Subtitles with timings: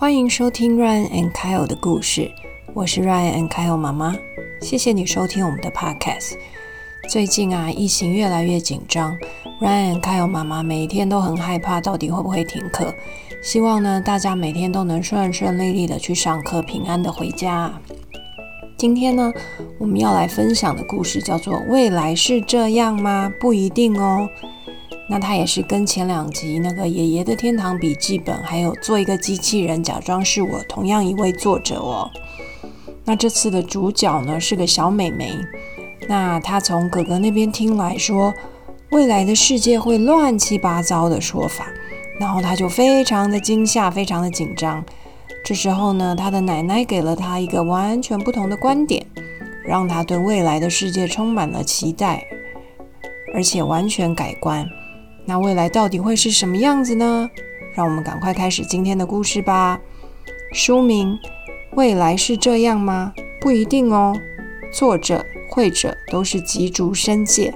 [0.00, 2.30] 欢迎收听 Ryan and Kyle 的故事，
[2.72, 4.14] 我是 Ryan and Kyle 妈妈。
[4.60, 6.34] 谢谢你收听我们的 Podcast。
[7.10, 9.18] 最近啊，疫情越来越紧张
[9.60, 12.94] ，Ryan and Kyle 妈妈每一天都很害怕，到底会不会停课？
[13.42, 17.72] 希望呢，大家每天都能顺顺利利的去上课，平安的回家。
[18.76, 19.32] 今天呢，
[19.80, 23.32] 我们要来分享的故事叫做《未来是这样吗？
[23.40, 24.28] 不一定哦》。
[25.10, 32.10] 那它也是跟前两集那个爷爷的天堂笔记本，还有做一个机器人假装是我，同样一位作者哦。
[33.04, 35.32] 那这次的主角呢是个小美眉，
[36.08, 38.34] 那她从哥哥那边听来说，
[38.90, 41.66] 未来的世界会乱七八糟的说法，
[42.20, 44.84] 然后她就非常的惊吓，非常的紧张。
[45.42, 49.06] 这时候呢，她的奶奶给了她一个完全不同的观点，
[49.64, 52.26] 让她对未来的世界充满了期待，
[53.32, 54.68] 而且完全改观。
[55.28, 57.28] 那未来到底会是什么样子呢？
[57.74, 59.78] 让我们赶快开始今天的故事吧。
[60.54, 61.18] 书名：
[61.72, 63.12] 未来是这样吗？
[63.38, 64.18] 不一定哦。
[64.72, 67.52] 作者、绘者都是吉竹伸介，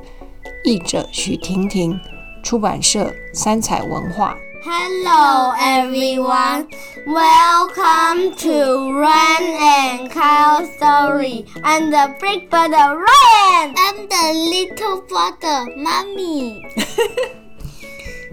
[0.64, 1.98] 译者许婷婷，
[2.42, 4.36] 出版社三彩文化。
[4.62, 6.66] Hello everyone,
[7.06, 11.46] welcome to Ryan and Kyle story.
[11.62, 13.74] I'm the big brother Ryan.
[13.74, 16.60] I'm the little brother Mommy.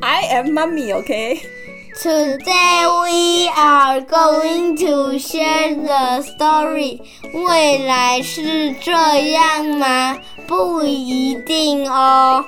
[0.02, 1.42] I am mommy, okay?
[2.02, 7.02] Today we are going to share the story.
[7.34, 8.92] 未来是这
[9.32, 10.18] 样吗？
[10.48, 12.46] 不一定哦。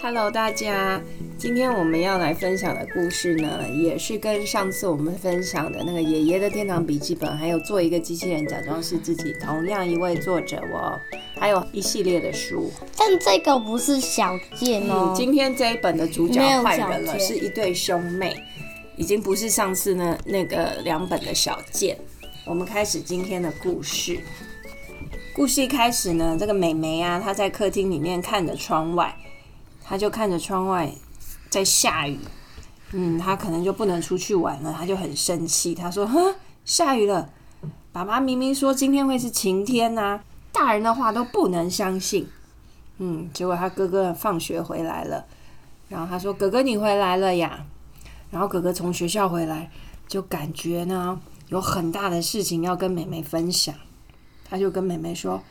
[0.00, 1.00] Hello，大家，
[1.38, 10.98] 今天我们要来分享的故事呢，也是跟上次我们分享的那个爷爷的天堂笔记本，还有做一个机器人假装是自己，同样一位作者哦，
[11.38, 12.72] 还有一系列的书。
[12.96, 15.14] 但这个不是小件哦嗯，。
[15.14, 18.34] 今天这一本的主角没有换人了，是一对兄妹，
[18.96, 21.98] 已经不是上次呢那个两本的小健。
[22.46, 24.18] 我们开始今天的故事。
[25.34, 29.14] 故事一开始呢，这个美眉啊，她在客厅里面看着窗外，
[29.84, 30.90] 她就看着窗外
[31.56, 32.18] 在下雨。
[32.92, 35.74] 嗯，他可能就不能出去玩了，他就很生气。
[35.74, 36.34] 他说：“哼，
[36.66, 37.30] 下雨了，
[37.92, 40.20] 爸爸明明说今天会是晴天呐、
[40.52, 42.28] 大人的话都不能相信。”
[43.00, 45.24] 嗯，结果他哥哥放学回来了，
[45.88, 47.64] 然后他说：“哥哥，你回来了呀？”
[48.30, 49.70] 然后哥哥从学校回来，
[50.06, 51.18] 就感觉呢
[51.48, 53.74] 有很大的事情要跟妹妹分享。
[54.46, 55.42] 他就跟妹妹说：“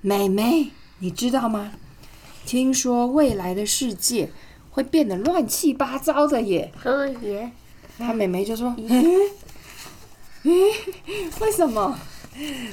[0.00, 1.72] 妹妹，你知道吗？
[2.46, 4.30] 听说未来的世界
[4.70, 6.72] 会变得乱七八糟的耶。
[6.82, 7.48] 可以。”
[7.98, 8.88] 他妹妹就说：“嗯
[10.44, 10.52] 嗯，
[11.40, 11.98] 为什么？”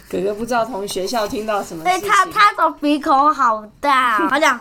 [0.09, 2.01] 哥哥不知道从学校听到什么事情。
[2.01, 4.59] 对他，他的鼻孔好大、哦，好讲。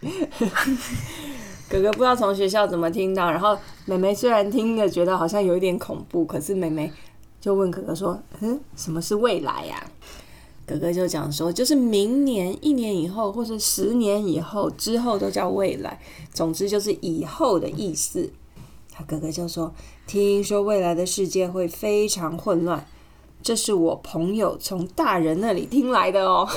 [1.68, 6.90] 哥哥不知道从学校怎么听到，然后妹妹虽然听着觉得好像有一点恐怖，可是妹妹
[7.40, 9.82] 就问哥哥说：“嗯，什么是未来呀、
[10.72, 16.00] 哥哥就讲说，就是明年、一年以后，或者十年以后之后都叫未来，
[16.32, 18.30] 总之就是以后的意思。
[18.90, 19.74] 他哥哥就说
[20.06, 22.86] ：“听说未来的世界会非常混乱，
[23.42, 26.48] 这是我朋友从大人那里听来的哦。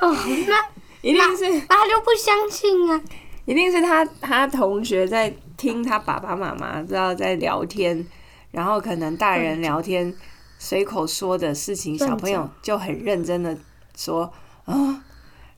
[0.00, 0.12] 哦，
[0.48, 0.68] 那
[1.02, 3.02] 一定是那他就不相信啊。
[3.44, 8.04] 一定是他他同学在听他爸爸妈妈知道在聊天，
[8.50, 10.12] 然后可能大人聊天
[10.58, 13.56] 随口说的事情，小朋友就很认真的
[13.96, 14.32] 说
[14.64, 15.02] 啊。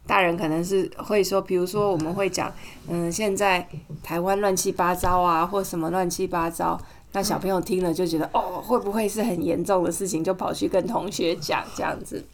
[0.06, 2.50] 大人可能是会说，比如说我们会讲，
[2.88, 3.68] 嗯，现在
[4.02, 6.80] 台湾乱七八糟啊，或什么乱七八糟。
[7.12, 12.24] 那小朋友听了就觉得，哦，会不会是很严重的事情，就跑去跟同学讲这样子。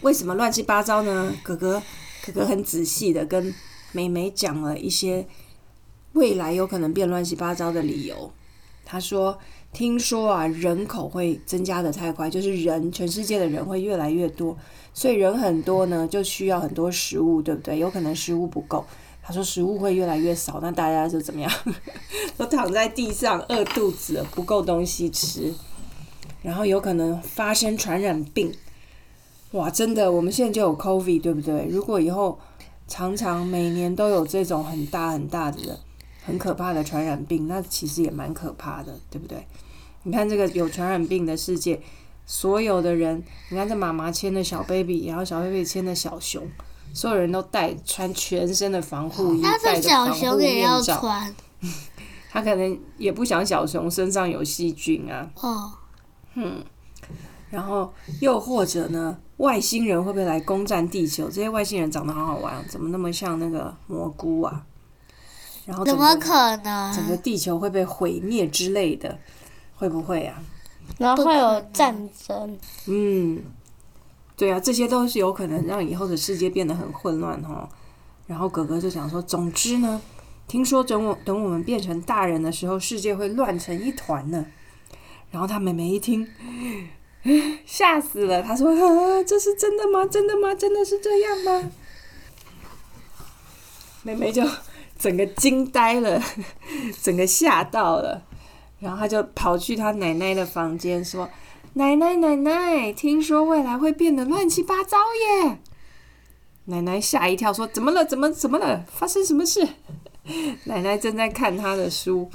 [0.00, 1.32] 为什么乱七八糟呢？
[1.44, 1.80] 哥哥，
[2.26, 3.54] 哥哥很仔细的跟
[3.92, 5.24] 美美讲了一些
[6.14, 8.32] 未来有可能变乱七八糟的理由。
[8.84, 9.38] 他说
[9.72, 14.56] ：“听说啊，人口会增加的太快，就是人全世界的人会越来越多，
[14.92, 17.78] 所以人很多呢，就需要很多食物，对不对？
[17.78, 18.84] 有可能食物不够。
[19.22, 21.52] 他说食物会越来越少，那大家就怎么样？
[22.38, 25.52] 都躺在地上饿肚子，不够东西吃，
[26.42, 28.50] 然后有可能发生传染病。
[29.52, 31.66] 哇，真的，我们现在就有 COVID，对不对？
[31.70, 32.38] 如果以后
[32.86, 35.78] 常常每年都有这种很大很大的人、
[36.28, 39.46] 很可怕的传染病，那其实也蛮可怕的，对不对？
[40.02, 41.80] 你看这个有传染病的世界，
[42.26, 46.46] 所有的人，你看这妈妈牵的小 baby，然后小 baby 牵的小熊，
[46.92, 51.00] 所有人都带穿全身的防护衣，但是小戴着防护熊也要面罩。
[51.00, 51.34] 穿
[52.30, 55.72] 他可能也不想小熊身上有细菌啊，哦。
[56.34, 56.62] 嗯
[57.50, 57.90] 然后
[58.20, 61.24] 又或者呢，外星人会不会来攻占地球？
[61.28, 64.66] 这些外星人长得好好玩，怎么那么像那个蘑菇啊？
[65.68, 66.94] 然后怎么可能？
[66.94, 69.18] 整个地球会被毁灭之类的，
[69.76, 70.42] 会不会啊？
[70.96, 72.58] 然后会有战争。
[72.86, 73.42] 嗯，
[74.34, 77.68] 对啊，这些都是有可能让以后的世界变得很混乱哈。
[78.26, 80.00] 然后哥哥就想说，总之呢，
[80.46, 84.46] 听说等我等我们变成大人的时候，世界会乱成一团呢。
[85.30, 86.26] 然后他妹妹一听，
[87.66, 88.42] 吓死了。
[88.42, 90.06] 他说：“啊，这是真的吗？
[90.06, 90.54] 真的吗？
[90.54, 91.70] 真的是这样吗？”
[94.02, 94.42] 妹妹就
[94.98, 96.20] 整个惊呆了，
[97.00, 98.22] 整个吓到了。
[98.80, 101.28] 然后他就跑去他奶奶的房间说
[101.74, 104.96] ：“奶奶，奶奶，听说未来会变得乱七八糟
[105.44, 105.58] 耶！”
[106.66, 108.04] 奶奶吓一跳，说：“怎么了？
[108.04, 108.84] 怎么怎么了？
[108.92, 109.66] 发生什么事？”
[110.64, 112.30] 奶奶正在看她的书。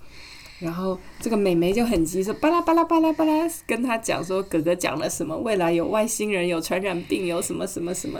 [0.59, 8.19] 然后这个美眉就很急，说巴拉巴拉巴拉巴拉，跟他讲说哥哥讲了什么，未来有外星人，有传染病，有什么什么什么。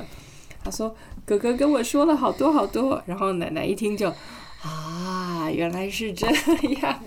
[0.62, 0.94] 他说
[1.26, 3.02] 哥哥跟我说了好多好多。
[3.06, 4.14] 然后奶奶一听就
[4.62, 7.00] 啊，原来是这样。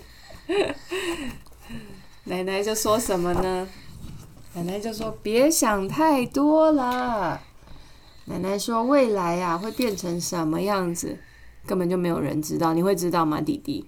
[2.25, 3.69] 奶奶就说什么呢？
[4.55, 7.41] 奶奶就说别想太多了。
[8.25, 11.19] 奶奶说未来呀会变成什么样子，
[11.67, 12.75] 根本就没有人知道。
[12.75, 13.87] 你会知道吗，弟弟？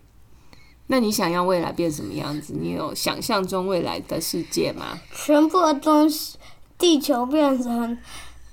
[0.86, 2.54] 那你想要未来变什么样子？
[2.58, 4.98] 你有想象中未来的世界吗？
[5.12, 6.38] 全部的东西，
[6.78, 7.98] 地球变成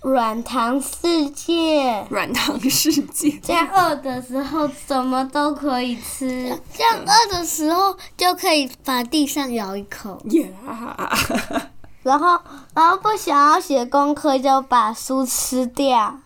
[0.06, 2.06] 软糖世界。
[2.12, 3.32] 软糖世界。
[3.42, 6.56] 这样饿的时候什么都可以吃。
[6.72, 10.22] 这样饿的时候就可以把地上咬一口。
[10.26, 11.10] 呀！
[12.04, 12.40] 然后，
[12.76, 16.20] 然后不想要写功课就把书吃掉。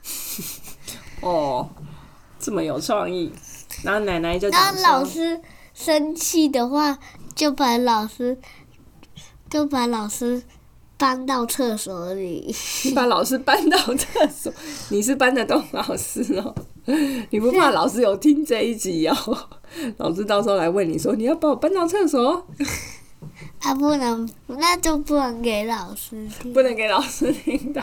[1.22, 1.70] 哦，
[2.38, 3.32] 这么有创意。
[3.82, 5.40] 然后奶奶就当老师。
[5.74, 6.98] 生气的话，
[7.34, 8.38] 就把老师
[9.50, 10.44] 就把老师
[11.00, 12.54] 搬到厕所里。
[12.84, 14.54] 你把老师搬到厕所，
[14.92, 16.54] 你是搬得动老师哦？
[17.32, 19.16] 你不怕老师有听这一集哦？
[19.98, 22.46] 老师到时候来问你说，你要把我搬到厕所？
[23.62, 27.82] 啊不能，那就不能给老师听，不能给老师听到。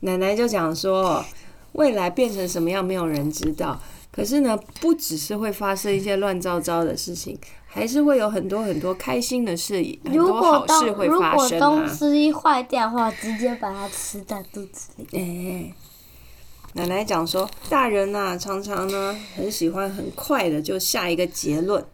[0.00, 1.24] 奶奶就讲说，
[1.72, 3.80] 未来变成什么样，没有人知道。
[4.10, 7.38] 可是呢，不只是会发生一些乱糟糟的事情，
[7.78, 11.64] 还是会有很多很多开心的事，很多好事会发生啊！
[11.64, 15.06] 如果东西坏掉的话，直接把它吃在肚子里。
[15.12, 15.72] 哎，
[16.72, 21.84] 奶奶讲说，大人呐，常常呢很喜欢很快的就下一个结论，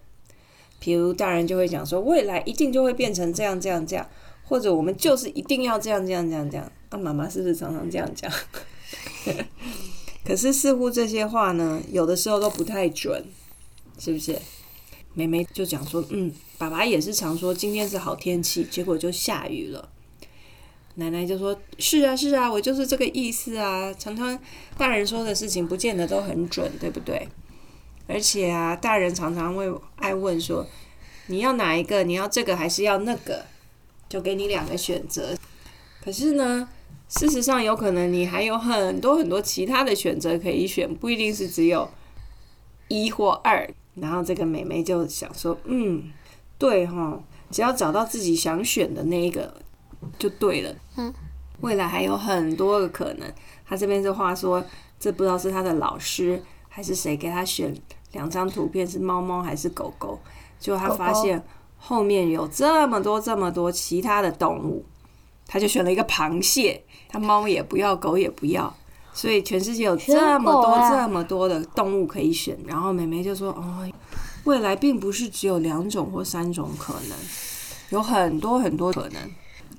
[0.80, 4.06] 比如大人就会讲说，未来一定就会变成这样这样这样，
[4.42, 6.72] 或者我们就是一定要这样这样这样这样。
[6.88, 8.32] 啊，妈妈是不是常常这样讲？
[10.24, 13.22] 可是似乎这些话呢，有的时候都不太准，
[13.98, 14.34] 是不是？
[15.14, 19.88] 妹妹就讲说，嗯，爸爸也是常说今天是好天气，结果就下雨了。
[20.96, 23.92] 奶奶就说，是啊，是啊，我就是这个意思啊。
[23.94, 24.38] 常常
[24.76, 27.28] 大人说的事情不见得都很准，对不对？
[28.06, 30.66] 而且啊，大人常常会爱问说，
[31.28, 32.04] 你要哪一个？
[32.04, 33.44] 你要这个还是要那个？
[34.08, 35.36] 就给你两个选择。
[36.04, 36.68] 可是呢？
[37.08, 41.88] 事实上，有可能你还有很多很多其他的选择可以选，不一定是只有
[42.88, 43.68] 一或二。
[43.94, 46.12] 然后这个美眉就想说：“嗯，
[46.58, 47.18] 对哈，
[47.50, 49.54] 只要找到自己想选的那一个
[50.18, 50.74] 就对了。
[50.96, 51.12] 嗯，
[51.60, 53.32] 未来还有很多个可能。
[53.66, 54.64] 他这边这话说，
[54.98, 57.74] 这不知道是他的老师还是谁给他选
[58.12, 60.18] 两张图片，是猫猫还是狗狗？
[60.58, 61.42] 结果他发现
[61.78, 64.84] 后面有这么多这么多其他的动物。”
[65.46, 68.74] 他就选了一个螃蟹，他猫也不要，狗也不要，
[69.14, 72.58] 所以全世界有这么多这么多的动物可以选。
[72.66, 73.88] 然后妹妹就说：“哦，
[74.44, 77.16] 未来并不是只有两种或三种可能，
[77.90, 79.30] 有很多很多可能。”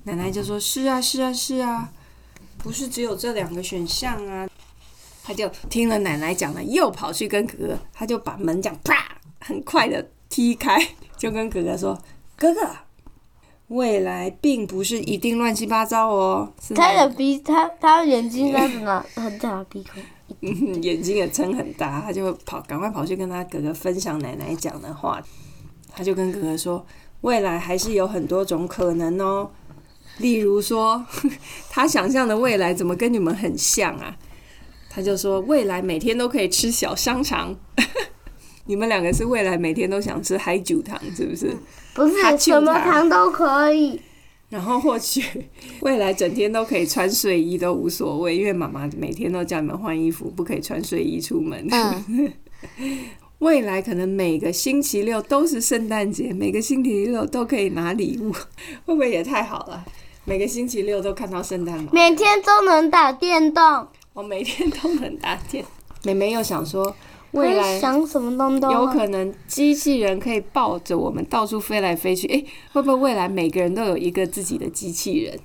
[0.05, 1.89] 奶奶就说：“是啊，是啊，是啊，
[2.57, 4.47] 不是只有这两个选项啊。”
[5.23, 10.79] 他就听了奶奶讲了，又跑去跟哥哥，他就把门这样啪，很快的踢开，
[11.17, 11.99] 就跟哥哥说
[12.37, 12.61] ：“哥哥。”
[13.67, 16.53] 未来并不是一定乱七八糟哦。
[16.75, 25.21] 他的鼻，他他眼睛那什么 很大鼻孔，眼睛也撑很大，他就跑，赶快跑去跟他哥哥分享奶奶讲的话。
[25.97, 26.85] 他就跟哥哥说，
[27.21, 29.49] 未来还是有很多种可能哦。
[30.17, 31.05] 例如说，
[31.71, 34.15] 他想象的未来怎么跟你们很像啊？
[34.89, 37.55] 他就说，未来每天都可以吃小香肠。
[38.67, 41.55] 你们两个是未来每天都想吃海酒糖，是不是？
[41.93, 44.01] 不是，什么糖都可以。
[44.49, 45.23] 然后或许
[45.81, 51.67] 未来整天都可以穿睡衣都无所谓，因为妈妈每天都叫你们换衣服，不可以穿睡衣出门。
[53.39, 58.31] 未来可能每个星期六都是圣诞节，每个星期六都可以拿礼物，
[58.85, 59.85] 会不会也太好了？
[60.23, 63.87] 每个星期六都看到圣诞帽，每天都能打电动。
[64.13, 65.63] 我每天都能打电。
[66.03, 66.95] 妹妹又想说。
[67.35, 68.71] 未来想什么东东？
[68.71, 72.27] 有可能机器人可以抱着我们到处飞来飞去。
[72.27, 75.37] 诶，会不会未来每个人都有一个自己的机器人？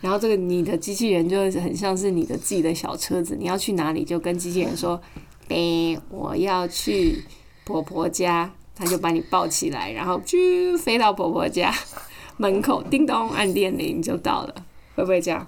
[0.00, 5.00] 然后这个你的机器人就很像是你的自己的小车子，你要去哪里就跟机器人说
[5.48, 7.24] ：“诶，我要去
[7.64, 11.74] 婆婆家。”他就把你抱起来，然后啾飞到婆婆家
[12.38, 14.54] 门口，叮咚按电铃就到了。
[14.94, 15.44] 会不会这样？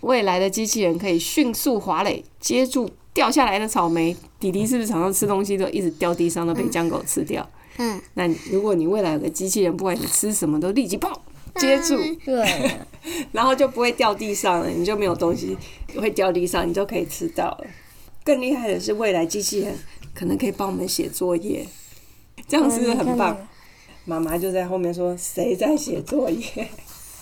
[0.00, 4.16] 未来的机器人可以迅速滑垒接住掉下来的草莓。
[4.38, 7.48] 弟弟是不是常常吃东西都一直掉地上，都被江狗吃掉？
[7.76, 8.00] 嗯。
[8.14, 11.10] 那如果你未来有个机器人，不管你吃什么都立即抱
[11.56, 12.70] 接住，对，
[13.32, 15.56] 然后就不会掉地上了，你就没有东西
[15.96, 17.66] 会掉地上，你就可以吃到了。
[18.24, 19.74] 更厉害的是，未来机器人
[20.14, 21.66] 可能可以帮我们写作业。
[22.48, 23.36] 这样是不是很棒？
[24.04, 26.68] 妈妈就在后面说：“谁在写作业？”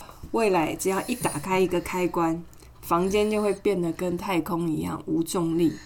[0.32, 2.42] 未来只要一打开一个开关，
[2.88, 5.76] 房间就会变得跟太空一样无重力。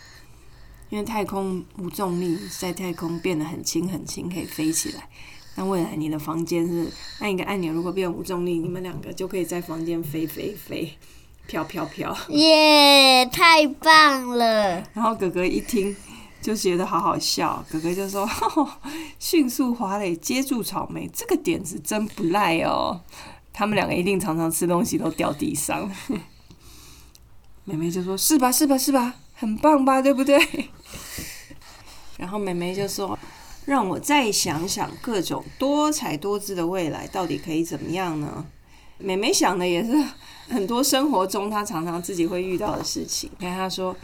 [0.89, 5.09] 因为太空无重力，在太空变得很轻很轻，可以飞起来。
[5.57, 10.97] 那未来你的房间是按一个按钮，如果变无重力，你们两个就可以在房间飞飞飞，
[11.49, 12.17] 飘飘飘。
[12.29, 14.87] 耶，太棒了！
[14.95, 15.97] 然后哥哥一听。
[16.43, 18.29] 就觉得好好笑，哥哥就说
[19.21, 23.01] ：“迅速滑垒接住草莓，这个点子真不赖哦。”
[23.55, 25.89] 他们两个一定常常吃东西都掉地上。
[27.65, 30.39] 妹妹就说：“是吧，是吧，是吧，很棒吧，对不对？”
[32.19, 33.19] 然后妹妹就说
[33.67, 38.45] ：“让我再想想各种多彩多姿的未来到底可以怎么样呢？”
[38.99, 39.93] 妹妹想的也是
[40.49, 43.31] 很多生活中她常常自己会遇到的事情。
[43.39, 43.97] 你看她说：“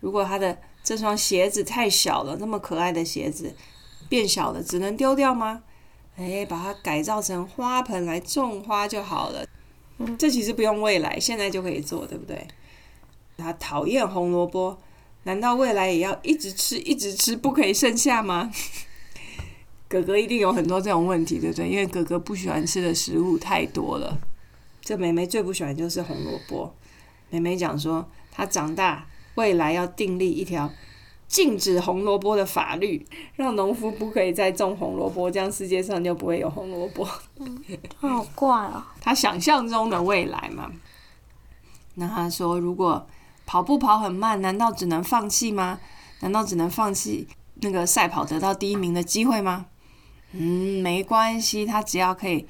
[0.00, 3.54] 如果她的……”这双鞋子太小了，那么可爱的鞋子
[4.08, 5.62] 变小了，只能丢掉吗？
[6.16, 9.44] 哎，把它改造成花盆来种花就好了。
[10.16, 12.46] 这其实不用未来，现在就可以做，对不对？
[13.38, 14.76] 他讨厌红萝卜，
[15.22, 18.50] 难道未来也要一直吃、一直吃，不可以剩下吗？
[19.88, 21.68] 哥哥一定有很多这种问题，对不对？
[21.68, 24.18] 因为哥哥不喜欢吃的食物太多了。
[24.82, 26.74] 这妹妹最不喜欢就是红萝卜。
[27.30, 29.06] 妹妹讲说，她长大。
[29.34, 30.68] 未来要订立一条
[31.28, 37.04] 禁止红萝卜的法律，让农夫不可以再种红萝卜，这样世界上就不会有红萝卜。
[37.98, 38.82] 好怪哦！
[39.00, 40.72] 他想象中的未来嘛。
[41.94, 43.06] 那他说，如果
[43.48, 45.80] 跑步跑很慢，难道只能放弃吗？
[46.20, 47.26] 难道只能放弃
[47.62, 49.64] 那个赛跑得到第一名的机会吗？
[50.32, 52.46] 嗯，没关系，他只要可以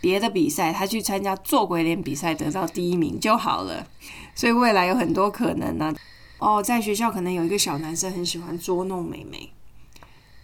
[0.00, 3.86] 别的比赛，他去参加做鬼脸比赛得到第一名就好了。
[4.34, 5.94] 所以未来有很多可能呢。
[6.40, 9.52] 哦，在学校可能有一个小男生很喜欢捉弄美美，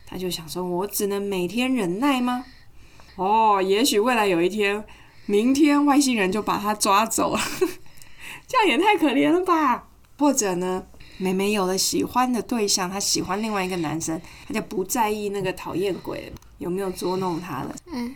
[0.06, 2.44] 他就想说：“我只能每天忍耐吗？”
[3.16, 4.84] 哦，也许未来有一天，
[5.24, 7.40] 明天外星人就把他抓走了，
[8.46, 9.85] 这样也太可怜了吧？
[10.18, 10.82] 或者呢，
[11.18, 17.74] 美美有了喜欢的对象，她喜欢另外一个男生，她就不在意那个讨厌鬼有没有捉弄她了。
[17.92, 18.14] 嗯，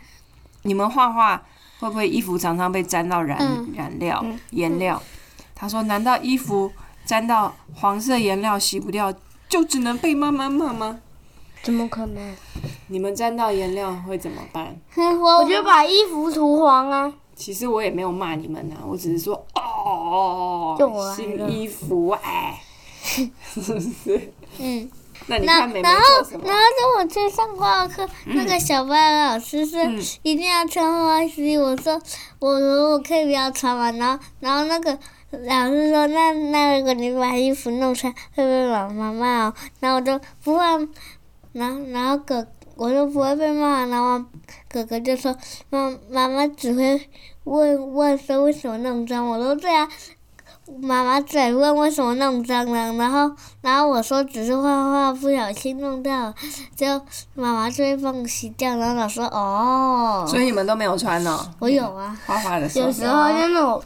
[0.63, 1.43] 你们画画
[1.79, 5.01] 会不会衣服常常被沾到染染料颜料？
[5.55, 6.71] 他说：“难道衣服？”
[7.05, 9.13] 沾到黄色颜料洗不掉，
[9.49, 10.99] 就只能被妈妈骂吗？
[11.63, 12.35] 怎么可能？
[12.87, 14.79] 你们沾到颜料会怎么办？
[14.95, 17.13] 我就把衣服涂黄啊。
[17.35, 20.75] 其实我也没有骂你们呐，我只是说哦，
[21.15, 22.61] 新衣服哎，
[23.03, 23.25] 是
[23.61, 24.33] 不是？
[24.59, 24.89] 嗯。
[25.27, 26.45] 那你看妹妹做什么？
[26.47, 29.79] 然后，然后说我去上画课，那个小班老师说
[30.23, 32.01] 一定要穿花衣，我说
[32.39, 34.97] 我说我可以不要穿嘛，然后，然后那个。
[35.31, 40.61] 老师说：“那那如果你把衣服弄穿，会不会把妈骂哦？”然后我就不会，
[41.53, 42.45] 然后然后哥
[42.81, 43.85] 我就不会被骂。
[43.85, 44.25] 然后
[44.67, 45.35] 哥哥就说
[45.69, 46.99] ：“妈妈妈只会
[47.43, 49.87] 问问说为什么弄脏。”我说：“对啊，
[50.81, 56.35] 妈妈只问为什么弄脏了。”然后然后我说：“只是画画不小心弄掉了，
[56.75, 56.87] 就
[57.35, 61.39] 妈妈就会帮我洗掉。”然后老师说：“哦。”所以你们都没有穿呢？
[61.59, 62.87] 我有啊，画画的时候。
[62.87, 63.83] 有时候就那种。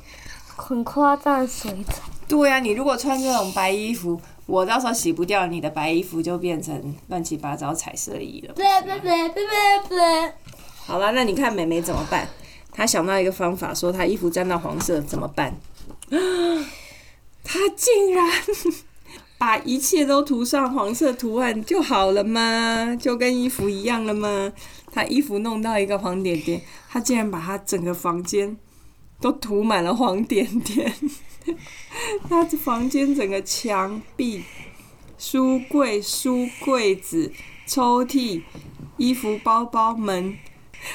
[0.57, 1.95] 很夸张水彩。
[2.29, 8.53] 对呀，你如果穿这种白衣服，我到时候洗不掉，你的白衣服就变成乱七八糟彩色衣了。
[8.53, 10.33] 对对对对对对。
[10.85, 12.27] 好了，那你看美美怎么办？
[12.71, 15.55] 她想到一个方法，说她衣服沾到黄色怎么办？
[17.43, 18.31] 她竟然
[19.37, 22.95] 把一切都涂上黄色图案就好了吗？
[22.99, 24.53] 就跟衣服一样了吗？
[24.91, 28.57] 她衣服弄到一个黄点点，她竟然把她整个房间。
[29.21, 30.93] 都涂满了黄点点，
[32.29, 34.43] 他的房间整个墙壁、
[35.17, 37.31] 书柜、书柜子、
[37.65, 38.41] 抽屉、
[38.97, 40.37] 衣服、包包、门，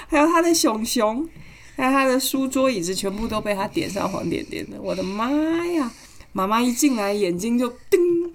[0.08, 1.28] 还有他的熊熊，
[1.76, 4.80] 还有他的书桌、椅子，全部都被他点上黄点点的。
[4.80, 5.30] 我的妈
[5.66, 5.92] 呀！
[6.32, 8.30] 妈妈一进来，眼睛就噔，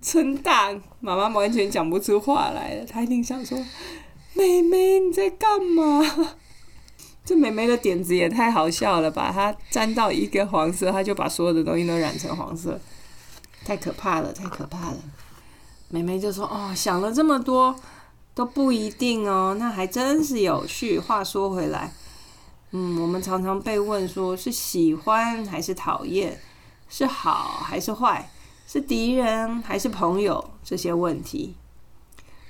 [0.00, 2.86] 撑大，妈妈完全讲不出话来了。
[2.86, 3.58] 她一定想说
[4.34, 6.02] ：“妹妹你在干嘛？”
[7.26, 9.32] 这美眉的点子也太好笑了吧！
[9.32, 12.80] 她沾到一个黄色，她就把所有的东西都染成黄色，
[13.64, 14.98] 太可怕了，太可怕了。
[15.88, 17.74] 美眉就说：“哦，想了这么多
[18.32, 21.92] 都不一定哦，那还真是有趣。”话说回来，
[22.70, 26.40] 嗯，我们常常被问说是喜欢还是讨厌，
[26.88, 28.30] 是好还是坏，
[28.68, 31.56] 是敌人还是朋友这些问题。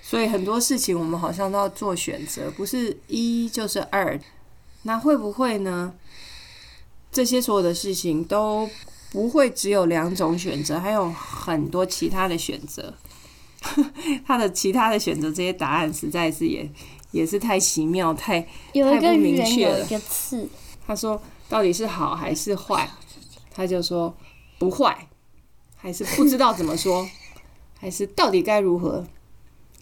[0.02, 4.20] 所以很多事情我们好像都要做选择，不是一就是二。
[4.86, 5.94] 那会不会呢？
[7.10, 8.70] 这些所有的事情都
[9.10, 12.94] 不会只有两种选择，还有很多其他的选择。
[14.24, 16.70] 他的其他的选择，这些答案实在是也
[17.10, 18.40] 也是太奇妙，太
[18.72, 19.84] 太不明确了。
[20.86, 22.88] 他说到底是好还是坏？
[23.50, 24.14] 他就说
[24.56, 25.08] 不坏，
[25.74, 27.08] 还是不知道怎么说，
[27.80, 29.04] 还是到底该如何，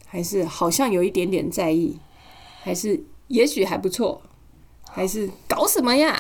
[0.07, 1.99] 还是好像有一点点在意，
[2.63, 4.23] 还是也许还不错。
[4.95, 6.17] 还是搞什么呀？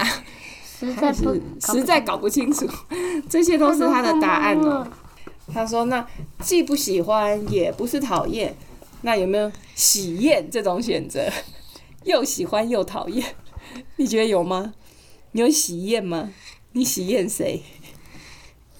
[0.96, 2.68] 还是实在搞不清楚，
[3.30, 4.86] 这些都是他的答案哦。
[5.52, 6.04] 他说：“那
[6.40, 8.54] 既不喜欢，也不是讨厌，
[9.02, 11.30] 那有没有喜厌这种选择？
[12.04, 13.34] 又喜欢又讨厌，
[13.96, 14.74] 你觉得有吗？
[15.32, 16.30] 你有喜厌吗？
[16.72, 17.62] 你喜厌谁？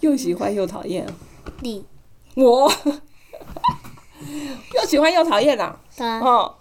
[0.01, 1.07] 又喜欢又讨厌？
[1.61, 1.85] 你
[2.35, 2.71] 我
[4.75, 5.79] 又喜欢又讨厌啊？
[6.21, 6.57] 哦。”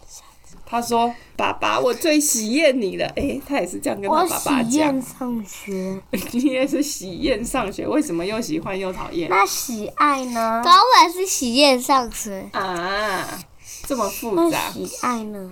[0.65, 4.71] 他说：“爸爸，我最喜厌你了。”哎，他也是这样跟他爸爸讲。
[4.71, 6.01] 喜厌上学，
[6.31, 9.29] 你也是喜厌上学，为什么又喜欢又讨厌？
[9.29, 10.61] 那喜爱呢？
[10.65, 13.39] 当然是喜厌上学啊，
[13.85, 14.71] 这么复杂。
[14.71, 15.51] 喜爱呢？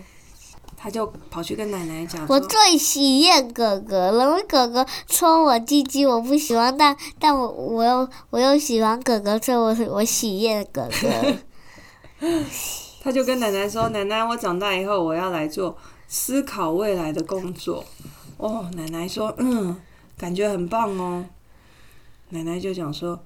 [0.76, 12.28] 他就跑去跟奶奶讲：“我最喜厌哥哥了，因为哥哥戳我鸡鸡，我不喜欢，但但我我又我又喜欢哥哥，所以我我喜厌哥哥。
[13.04, 15.76] ”他就跟奶奶说：“奶奶，我长大以后我要来做
[16.08, 17.84] 思考未来的工作。”
[18.38, 19.76] 哦，奶奶说：“嗯，
[20.16, 21.26] 感觉很棒哦。”
[22.30, 23.20] 奶奶就讲说：“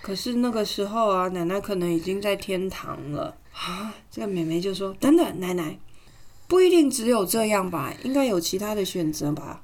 [0.00, 5.76] 可是那个时候啊，奶奶可能已经在天堂了啊。”这个妹妹就说：“等等，奶奶，
[6.46, 7.92] 不一定只有这样吧？
[8.04, 9.60] 应该有其他的选择吧？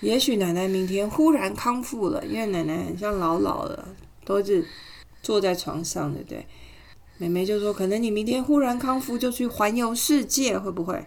[0.00, 3.88] 也许奶奶明天忽然康复了，因为奶奶很像老老了，
[4.24, 4.64] 都是
[5.22, 6.46] 坐在床上，对不对？”
[7.22, 11.06] 妹妹就说：“可能你明天忽然康复，就去环游世界，会不会？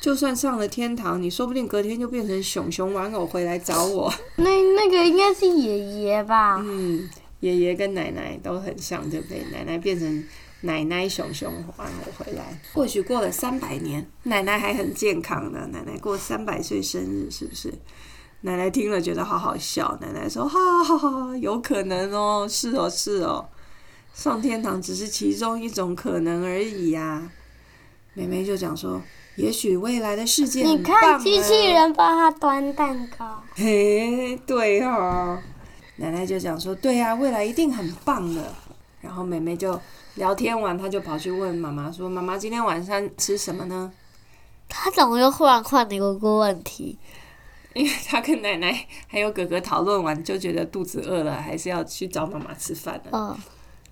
[0.00, 4.12] 就算上了天堂，你说不定隔天就变成熊熊玩偶回来找我。
[4.36, 6.62] 那那个应该是爷爷吧？
[6.64, 9.42] 嗯，爷爷跟奶奶都很像，对不对？
[9.50, 10.24] 奶奶变成
[10.60, 15.68] 奶奶熊熊玩偶回来，或许过了三百年，奶奶还很健康呢。
[15.72, 17.74] 奶奶过三百岁生日，是不是？
[18.42, 19.98] 奶奶听了觉得好好笑。
[20.00, 23.44] 奶奶说：哈哈哈，有可能哦，是哦，是哦。”
[24.18, 27.30] 上天堂只是其中一种可能而已呀，
[28.14, 29.00] 妹妹就讲说，
[29.36, 33.40] 也许未来的世界你看机器人帮他端蛋糕。
[33.54, 35.38] 嘿，对哦。
[35.98, 38.52] 奶奶就讲说，对呀，未来一定很棒的。
[39.00, 39.80] 然后妹妹就
[40.16, 43.92] 聊天完，她就跑去问妈妈说：“妈妈，今天晚上吃什么呢？”
[44.68, 46.98] 她怎么又忽然换了一个问题？
[47.72, 53.10] 因为她跟奶奶还有哥哥讨论完，就觉得肚子饿了，还是要去找妈妈吃饭了。
[53.12, 53.38] 嗯。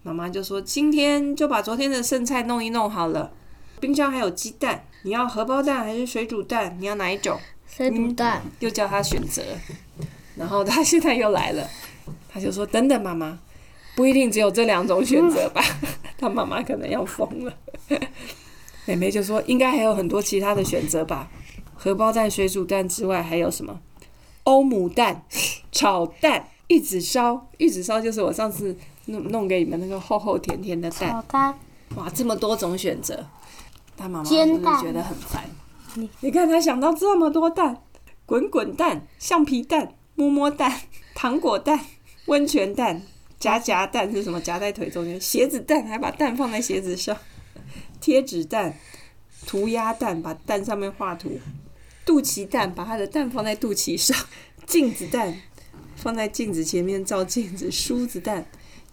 [0.06, 3.32] 妈妈就说：“今天就把昨天的剩菜弄一弄好了，
[3.80, 6.76] 冰箱还有鸡蛋，你要荷包蛋还是水煮蛋？
[6.78, 7.36] 你要哪一种？
[7.66, 9.42] 水煮蛋。”又叫他选择，
[10.36, 11.68] 然后他现在又来了，
[12.28, 13.36] 他就说：“等等，妈妈，
[13.96, 15.60] 不一定只有这两种选择吧？”
[16.16, 17.52] 他妈妈可能要疯了。
[18.84, 21.28] 妹妹就说：“应该还有很多其他的选择吧？
[21.74, 23.80] 荷包蛋、水煮蛋之外还有什么？
[24.44, 25.24] 欧姆蛋、
[25.72, 27.48] 炒蛋、玉子烧。
[27.58, 31.24] 玉子烧就是我上次。”弄弄给你们那个厚厚甜甜的蛋，
[31.94, 33.26] 哇，这么多种选择，
[33.96, 35.44] 他妈妈真的觉得很烦？
[35.94, 37.82] 你你看他想到这么多蛋，
[38.26, 40.80] 滚滚蛋、橡皮蛋、摸摸蛋、
[41.14, 41.80] 糖果蛋、
[42.26, 43.02] 温泉蛋、
[43.38, 44.40] 夹夹蛋是什么？
[44.40, 47.16] 夹在腿中间，鞋子蛋还把蛋放在鞋子上，
[48.00, 48.76] 贴纸蛋、
[49.46, 51.38] 涂鸦蛋把蛋上面画图，
[52.04, 54.16] 肚脐蛋把他的蛋放在肚脐上，
[54.66, 55.40] 镜子蛋
[55.94, 58.44] 放在镜子前面照镜子，梳子蛋。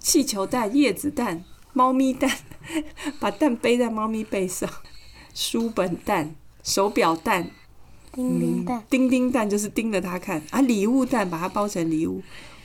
[0.04, 2.30] 气球蛋、叶子蛋、猫咪蛋，
[3.22, 4.70] 把蛋背在猫咪背上；
[5.34, 7.50] 书本蛋、手表蛋、
[8.12, 10.60] 叮叮蛋、叮叮蛋就是盯着它看啊！
[10.60, 12.22] 礼物蛋把它包成礼物，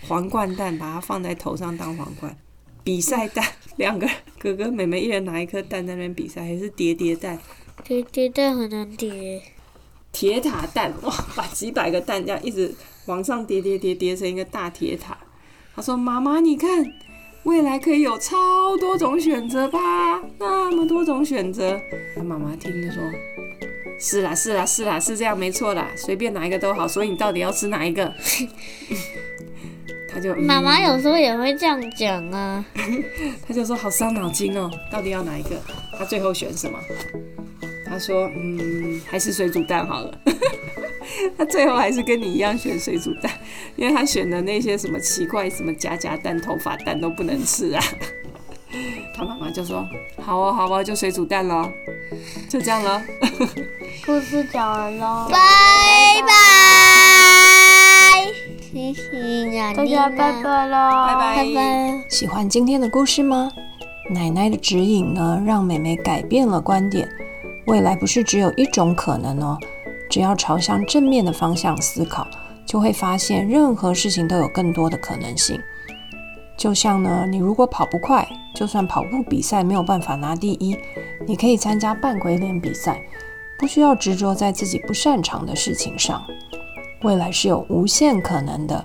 [0.09, 2.37] 皇冠蛋把它放在头上当皇冠，
[2.83, 3.47] 比赛蛋
[3.77, 4.09] 两个
[4.41, 7.39] 哥哥妹妹一人拿一颗蛋在那边比赛，还是叠叠蛋？
[7.85, 9.41] 叠叠蛋很难叠。
[10.11, 12.75] 铁塔蛋哇，把几百个蛋这样一直
[13.07, 15.17] 往上叠叠叠叠成一个大铁塔。
[15.77, 16.85] 他说：“妈妈，你看。”
[17.45, 18.37] 未来可以有超
[18.79, 19.79] 多种选择吧？
[20.39, 21.81] 那么多种选择。
[22.15, 23.03] 他妈妈听了说
[23.99, 26.87] ：“是啦，是啦，是啦，是这样，没错啦，随便哪一个都好。
[26.87, 28.13] 所以你到底要吃哪一个？”
[30.11, 32.65] 他就妈妈有时候也会这样讲啊。
[33.47, 35.51] 他就说：“好伤脑筋哦，到底要哪一个？”
[35.99, 36.79] 他最后选什么？
[37.87, 40.19] 他说：“嗯，还是水煮蛋好了。
[41.39, 43.33] ”他最后还是跟你一样选水煮蛋，
[43.79, 47.83] 因为他选的那些什么奇怪什么夹夹蛋、头发蛋都不能吃啊。
[49.17, 49.87] 他妈妈就说
[50.21, 51.71] ：“好哦，好哦，就水煮蛋喽，
[52.49, 53.01] 就这样了。
[54.05, 55.39] ”故事讲完喽，拜
[56.27, 56.33] 拜，
[58.73, 62.05] 谢谢大家，拜拜喽，拜拜拜拜。
[62.11, 63.49] 喜欢今天的故事吗？
[64.11, 67.09] 奶奶的指引呢，让妹妹改变了观点。
[67.67, 69.57] 未来不是只有一种可能哦。
[70.11, 72.27] 只要朝向正面的方向思考，
[72.69, 75.59] 就会发现任何事情都有更多的可能性。
[76.57, 80.77] 就像呢，你如果跑不快，就算跑步比赛没有办法拿第一，
[81.27, 83.01] 你可以参加半鬼脸比赛，
[83.59, 86.23] 不需要执着在自己不擅长的事情上。
[87.05, 88.85] 未来是有无限可能的，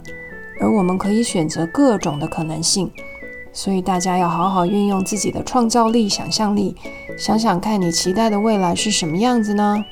[0.61, 2.89] 而我们可以选择各种的可能性。
[3.51, 6.75] 所以大家要好好运用自己的创造力、想象力，
[7.17, 9.83] 想想看你期待的未来是什么样子呢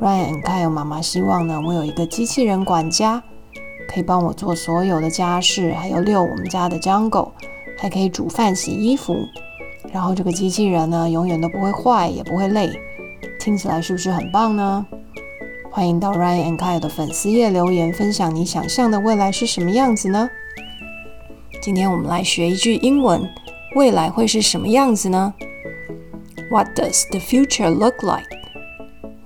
[0.00, 3.22] ？Ryan 还有妈妈希望呢，我有一个机器人管家，
[3.86, 7.32] 可以帮我做所有的家事，还有遛我们家的江狗，
[7.78, 9.14] 还可以煮饭、洗衣服。
[9.92, 12.70] 然后这个机器人呢，永远都不会坏，也不会累。
[13.38, 14.86] 听起来是不是很棒呢？
[15.70, 20.30] 欢迎到 Ryan and Kyle 的粉丝页留言，分享你想象的未来是什么样子呢？
[21.62, 23.28] 今天我们来学一句英文，
[23.76, 25.34] 未来会是什么样子呢
[26.50, 28.39] ？What does the future look like?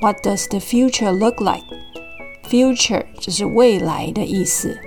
[0.05, 1.65] What does the future look like?
[2.47, 4.79] Future 就是未来的意思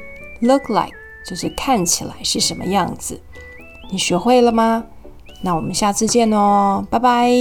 [0.42, 3.20] ，look like 就是看起来是什么样子。
[3.90, 4.86] 你学会了吗？
[5.42, 7.32] 那我们下次见哦，拜拜。